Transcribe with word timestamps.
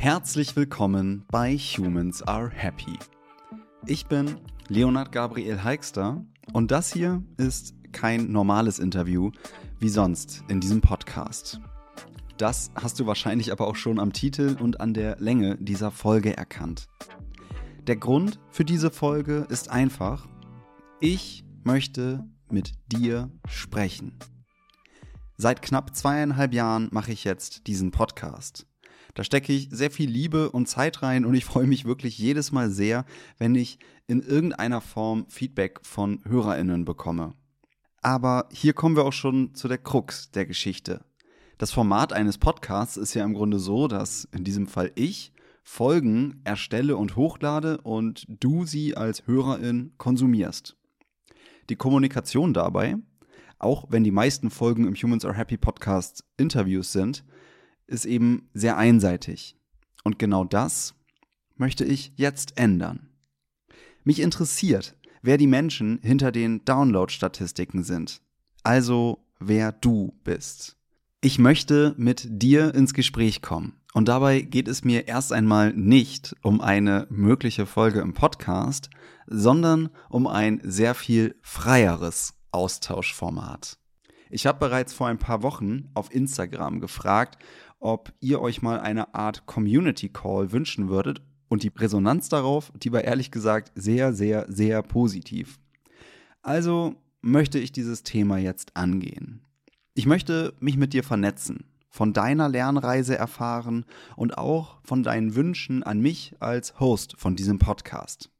Herzlich 0.00 0.56
willkommen 0.56 1.26
bei 1.30 1.58
Humans 1.58 2.22
Are 2.22 2.48
Happy. 2.48 2.98
Ich 3.84 4.06
bin 4.06 4.38
Leonard 4.68 5.12
Gabriel 5.12 5.62
Heikster 5.62 6.24
und 6.54 6.70
das 6.70 6.90
hier 6.90 7.22
ist 7.36 7.74
kein 7.92 8.32
normales 8.32 8.78
Interview 8.78 9.30
wie 9.78 9.90
sonst 9.90 10.42
in 10.48 10.58
diesem 10.58 10.80
Podcast. 10.80 11.60
Das 12.38 12.70
hast 12.74 12.98
du 12.98 13.04
wahrscheinlich 13.04 13.52
aber 13.52 13.66
auch 13.66 13.76
schon 13.76 14.00
am 14.00 14.14
Titel 14.14 14.56
und 14.58 14.80
an 14.80 14.94
der 14.94 15.18
Länge 15.18 15.58
dieser 15.58 15.90
Folge 15.90 16.34
erkannt. 16.34 16.88
Der 17.86 17.96
Grund 17.96 18.40
für 18.48 18.64
diese 18.64 18.90
Folge 18.90 19.46
ist 19.50 19.68
einfach, 19.68 20.26
ich 21.00 21.44
möchte 21.62 22.26
mit 22.50 22.72
dir 22.90 23.30
sprechen. 23.46 24.18
Seit 25.36 25.60
knapp 25.60 25.94
zweieinhalb 25.94 26.54
Jahren 26.54 26.88
mache 26.90 27.12
ich 27.12 27.24
jetzt 27.24 27.66
diesen 27.66 27.90
Podcast. 27.90 28.66
Da 29.14 29.24
stecke 29.24 29.52
ich 29.52 29.68
sehr 29.70 29.90
viel 29.90 30.08
Liebe 30.08 30.50
und 30.50 30.68
Zeit 30.68 31.02
rein 31.02 31.24
und 31.24 31.34
ich 31.34 31.44
freue 31.44 31.66
mich 31.66 31.84
wirklich 31.84 32.18
jedes 32.18 32.52
Mal 32.52 32.70
sehr, 32.70 33.04
wenn 33.38 33.54
ich 33.54 33.78
in 34.06 34.22
irgendeiner 34.22 34.80
Form 34.80 35.26
Feedback 35.28 35.80
von 35.82 36.20
Hörerinnen 36.24 36.84
bekomme. 36.84 37.34
Aber 38.02 38.48
hier 38.50 38.72
kommen 38.72 38.96
wir 38.96 39.04
auch 39.04 39.12
schon 39.12 39.54
zu 39.54 39.68
der 39.68 39.78
Krux 39.78 40.30
der 40.30 40.46
Geschichte. 40.46 41.04
Das 41.58 41.70
Format 41.70 42.12
eines 42.12 42.38
Podcasts 42.38 42.96
ist 42.96 43.14
ja 43.14 43.24
im 43.24 43.34
Grunde 43.34 43.58
so, 43.58 43.86
dass 43.86 44.24
in 44.32 44.44
diesem 44.44 44.66
Fall 44.66 44.92
ich 44.94 45.32
Folgen 45.62 46.40
erstelle 46.44 46.96
und 46.96 47.16
hochlade 47.16 47.78
und 47.82 48.26
du 48.28 48.64
sie 48.64 48.96
als 48.96 49.26
Hörerin 49.26 49.92
konsumierst. 49.98 50.76
Die 51.68 51.76
Kommunikation 51.76 52.54
dabei, 52.54 52.96
auch 53.58 53.84
wenn 53.90 54.02
die 54.02 54.10
meisten 54.10 54.50
Folgen 54.50 54.86
im 54.86 54.94
Humans 54.94 55.24
Are 55.26 55.36
Happy 55.36 55.58
Podcast 55.58 56.24
Interviews 56.38 56.92
sind, 56.92 57.24
ist 57.90 58.04
eben 58.04 58.48
sehr 58.54 58.76
einseitig. 58.76 59.56
Und 60.04 60.18
genau 60.18 60.44
das 60.44 60.94
möchte 61.56 61.84
ich 61.84 62.12
jetzt 62.16 62.56
ändern. 62.58 63.08
Mich 64.04 64.20
interessiert, 64.20 64.96
wer 65.22 65.36
die 65.36 65.46
Menschen 65.46 65.98
hinter 66.02 66.32
den 66.32 66.64
Download-Statistiken 66.64 67.84
sind. 67.84 68.22
Also 68.62 69.26
wer 69.38 69.72
du 69.72 70.14
bist. 70.24 70.76
Ich 71.20 71.38
möchte 71.38 71.94
mit 71.98 72.26
dir 72.30 72.74
ins 72.74 72.94
Gespräch 72.94 73.42
kommen. 73.42 73.76
Und 73.92 74.08
dabei 74.08 74.40
geht 74.40 74.68
es 74.68 74.84
mir 74.84 75.08
erst 75.08 75.32
einmal 75.32 75.72
nicht 75.74 76.34
um 76.42 76.60
eine 76.60 77.06
mögliche 77.10 77.66
Folge 77.66 78.00
im 78.00 78.14
Podcast, 78.14 78.88
sondern 79.26 79.90
um 80.08 80.26
ein 80.26 80.60
sehr 80.62 80.94
viel 80.94 81.34
freieres 81.42 82.34
Austauschformat. 82.52 83.78
Ich 84.30 84.46
habe 84.46 84.60
bereits 84.60 84.92
vor 84.92 85.08
ein 85.08 85.18
paar 85.18 85.42
Wochen 85.42 85.90
auf 85.94 86.14
Instagram 86.14 86.80
gefragt, 86.80 87.42
ob 87.80 88.12
ihr 88.20 88.40
euch 88.40 88.62
mal 88.62 88.78
eine 88.78 89.14
Art 89.14 89.46
Community 89.46 90.08
Call 90.08 90.52
wünschen 90.52 90.88
würdet 90.88 91.22
und 91.48 91.64
die 91.64 91.72
Resonanz 91.76 92.28
darauf, 92.28 92.72
die 92.76 92.92
war 92.92 93.02
ehrlich 93.02 93.30
gesagt 93.30 93.72
sehr, 93.74 94.12
sehr, 94.12 94.46
sehr 94.48 94.82
positiv. 94.82 95.58
Also 96.42 96.94
möchte 97.22 97.58
ich 97.58 97.72
dieses 97.72 98.02
Thema 98.02 98.38
jetzt 98.38 98.76
angehen. 98.76 99.42
Ich 99.94 100.06
möchte 100.06 100.54
mich 100.60 100.76
mit 100.76 100.92
dir 100.92 101.02
vernetzen, 101.02 101.64
von 101.88 102.12
deiner 102.12 102.48
Lernreise 102.48 103.18
erfahren 103.18 103.84
und 104.14 104.38
auch 104.38 104.78
von 104.84 105.02
deinen 105.02 105.34
Wünschen 105.34 105.82
an 105.82 106.00
mich 106.00 106.34
als 106.38 106.78
Host 106.78 107.16
von 107.18 107.34
diesem 107.34 107.58
Podcast. 107.58 108.30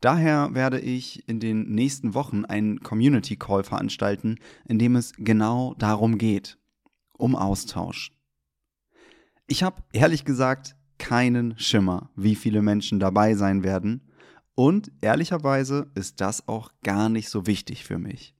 Daher 0.00 0.54
werde 0.54 0.78
ich 0.78 1.28
in 1.28 1.40
den 1.40 1.70
nächsten 1.74 2.14
Wochen 2.14 2.44
einen 2.44 2.80
Community 2.80 3.36
Call 3.36 3.64
veranstalten, 3.64 4.36
in 4.64 4.78
dem 4.78 4.94
es 4.94 5.12
genau 5.16 5.74
darum 5.76 6.18
geht, 6.18 6.56
um 7.14 7.34
Austausch. 7.34 8.12
Ich 9.50 9.62
habe 9.62 9.82
ehrlich 9.94 10.26
gesagt 10.26 10.76
keinen 10.98 11.58
Schimmer, 11.58 12.10
wie 12.14 12.34
viele 12.34 12.60
Menschen 12.60 13.00
dabei 13.00 13.34
sein 13.34 13.64
werden. 13.64 14.02
Und 14.54 14.92
ehrlicherweise 15.00 15.90
ist 15.94 16.20
das 16.20 16.46
auch 16.48 16.70
gar 16.82 17.08
nicht 17.08 17.30
so 17.30 17.46
wichtig 17.46 17.84
für 17.84 17.98
mich. 17.98 18.34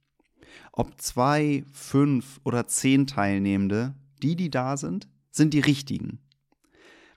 Ob 0.71 1.01
zwei, 1.01 1.65
fünf 1.73 2.39
oder 2.43 2.67
zehn 2.67 3.07
Teilnehmende, 3.07 3.95
die, 4.21 4.35
die 4.35 4.51
da 4.51 4.77
sind, 4.77 5.07
sind 5.31 5.55
die 5.55 5.61
richtigen. 5.61 6.19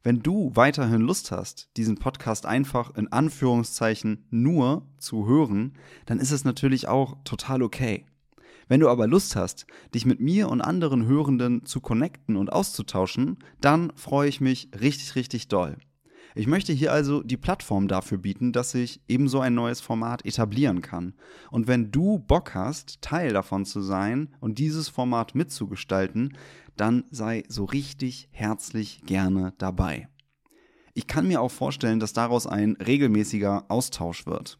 Wenn 0.02 0.22
du 0.22 0.52
weiterhin 0.54 1.02
Lust 1.02 1.30
hast, 1.30 1.68
diesen 1.76 1.98
Podcast 1.98 2.46
einfach 2.46 2.94
in 2.96 3.12
Anführungszeichen 3.12 4.24
nur 4.30 4.86
zu 4.96 5.26
hören, 5.26 5.74
dann 6.06 6.18
ist 6.18 6.30
es 6.30 6.44
natürlich 6.44 6.88
auch 6.88 7.18
total 7.24 7.62
okay. 7.62 8.06
Wenn 8.72 8.80
du 8.80 8.88
aber 8.88 9.06
Lust 9.06 9.36
hast, 9.36 9.66
dich 9.94 10.06
mit 10.06 10.20
mir 10.20 10.48
und 10.48 10.62
anderen 10.62 11.04
Hörenden 11.04 11.66
zu 11.66 11.82
connecten 11.82 12.36
und 12.36 12.50
auszutauschen, 12.50 13.36
dann 13.60 13.92
freue 13.96 14.30
ich 14.30 14.40
mich 14.40 14.70
richtig, 14.80 15.14
richtig 15.14 15.48
doll. 15.48 15.76
Ich 16.34 16.46
möchte 16.46 16.72
hier 16.72 16.90
also 16.90 17.22
die 17.22 17.36
Plattform 17.36 17.86
dafür 17.86 18.16
bieten, 18.16 18.50
dass 18.50 18.70
sich 18.70 19.02
ebenso 19.08 19.40
ein 19.40 19.54
neues 19.54 19.82
Format 19.82 20.24
etablieren 20.24 20.80
kann. 20.80 21.12
Und 21.50 21.66
wenn 21.68 21.90
du 21.90 22.18
Bock 22.18 22.54
hast, 22.54 23.02
Teil 23.02 23.34
davon 23.34 23.66
zu 23.66 23.82
sein 23.82 24.34
und 24.40 24.58
dieses 24.58 24.88
Format 24.88 25.34
mitzugestalten, 25.34 26.38
dann 26.74 27.04
sei 27.10 27.44
so 27.48 27.66
richtig 27.66 28.30
herzlich 28.30 29.02
gerne 29.04 29.52
dabei. 29.58 30.08
Ich 30.94 31.06
kann 31.06 31.28
mir 31.28 31.42
auch 31.42 31.50
vorstellen, 31.50 32.00
dass 32.00 32.14
daraus 32.14 32.46
ein 32.46 32.76
regelmäßiger 32.76 33.66
Austausch 33.68 34.24
wird. 34.24 34.58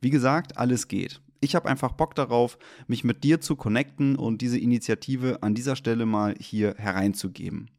Wie 0.00 0.10
gesagt, 0.10 0.56
alles 0.56 0.86
geht. 0.86 1.20
Ich 1.40 1.54
habe 1.54 1.68
einfach 1.68 1.92
Bock 1.92 2.14
darauf, 2.14 2.58
mich 2.86 3.02
mit 3.02 3.24
dir 3.24 3.40
zu 3.40 3.56
connecten 3.56 4.16
und 4.16 4.42
diese 4.42 4.58
Initiative 4.58 5.42
an 5.42 5.54
dieser 5.54 5.74
Stelle 5.74 6.04
mal 6.04 6.34
hier 6.38 6.74
hereinzugeben. 6.76 7.70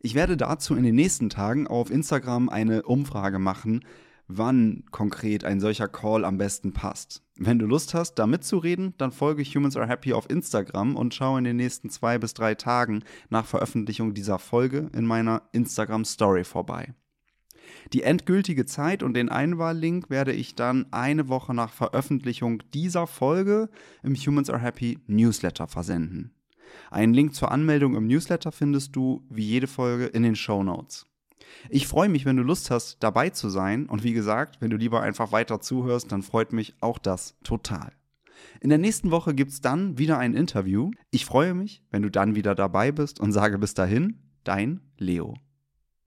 Ich 0.00 0.14
werde 0.14 0.36
dazu 0.36 0.74
in 0.74 0.82
den 0.82 0.94
nächsten 0.94 1.30
Tagen 1.30 1.66
auf 1.66 1.90
Instagram 1.90 2.48
eine 2.48 2.82
Umfrage 2.82 3.38
machen, 3.38 3.84
wann 4.28 4.84
konkret 4.90 5.44
ein 5.44 5.60
solcher 5.60 5.88
Call 5.88 6.24
am 6.24 6.38
besten 6.38 6.72
passt. 6.72 7.22
Wenn 7.36 7.58
du 7.58 7.66
Lust 7.66 7.94
hast, 7.94 8.14
da 8.14 8.26
mitzureden, 8.26 8.94
dann 8.96 9.12
folge 9.12 9.42
Humans 9.42 9.76
Are 9.76 9.88
Happy 9.88 10.12
auf 10.12 10.30
Instagram 10.30 10.96
und 10.96 11.14
schaue 11.14 11.38
in 11.38 11.44
den 11.44 11.56
nächsten 11.56 11.90
zwei 11.90 12.18
bis 12.18 12.32
drei 12.32 12.54
Tagen 12.54 13.02
nach 13.28 13.44
Veröffentlichung 13.44 14.14
dieser 14.14 14.38
Folge 14.38 14.90
in 14.94 15.04
meiner 15.04 15.42
Instagram 15.52 16.04
Story 16.04 16.44
vorbei. 16.44 16.94
Die 17.92 18.02
endgültige 18.02 18.66
Zeit 18.66 19.02
und 19.02 19.14
den 19.14 19.28
Einwahllink 19.28 20.10
werde 20.10 20.32
ich 20.32 20.54
dann 20.54 20.86
eine 20.90 21.28
Woche 21.28 21.54
nach 21.54 21.72
Veröffentlichung 21.72 22.62
dieser 22.72 23.06
Folge 23.06 23.68
im 24.02 24.14
Humans 24.14 24.50
Are 24.50 24.60
Happy 24.60 24.98
Newsletter 25.06 25.68
versenden. 25.68 26.32
Einen 26.90 27.14
Link 27.14 27.34
zur 27.34 27.50
Anmeldung 27.50 27.94
im 27.94 28.06
Newsletter 28.06 28.52
findest 28.52 28.96
du 28.96 29.24
wie 29.28 29.44
jede 29.44 29.66
Folge 29.66 30.06
in 30.06 30.22
den 30.22 30.36
Show 30.36 30.62
Notes. 30.62 31.06
Ich 31.68 31.86
freue 31.86 32.08
mich, 32.08 32.24
wenn 32.24 32.36
du 32.36 32.42
Lust 32.42 32.70
hast, 32.70 33.02
dabei 33.02 33.30
zu 33.30 33.48
sein. 33.48 33.86
Und 33.86 34.02
wie 34.02 34.12
gesagt, 34.12 34.60
wenn 34.60 34.70
du 34.70 34.76
lieber 34.76 35.02
einfach 35.02 35.32
weiter 35.32 35.60
zuhörst, 35.60 36.10
dann 36.10 36.22
freut 36.22 36.52
mich 36.52 36.74
auch 36.80 36.98
das 36.98 37.36
total. 37.44 37.92
In 38.60 38.70
der 38.70 38.78
nächsten 38.78 39.10
Woche 39.10 39.34
gibt 39.34 39.52
es 39.52 39.60
dann 39.60 39.98
wieder 39.98 40.18
ein 40.18 40.34
Interview. 40.34 40.90
Ich 41.10 41.24
freue 41.24 41.54
mich, 41.54 41.82
wenn 41.90 42.02
du 42.02 42.10
dann 42.10 42.34
wieder 42.34 42.54
dabei 42.54 42.92
bist 42.92 43.20
und 43.20 43.32
sage 43.32 43.58
bis 43.58 43.74
dahin, 43.74 44.18
dein 44.42 44.80
Leo. 44.98 45.34